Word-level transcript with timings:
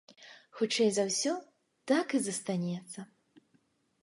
Хутчэй 0.61 0.89
за 0.95 1.03
ўсе, 1.11 1.33
так 1.93 2.17
і 2.19 2.23
застанецца. 2.29 2.99